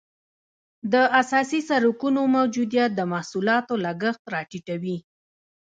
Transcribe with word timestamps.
د 0.93 0.95
اساسي 1.21 1.59
سرکونو 1.69 2.21
موجودیت 2.37 2.89
د 2.95 3.01
محصولاتو 3.13 3.73
لګښت 3.85 4.23
را 4.33 4.41
ټیټوي 4.51 4.97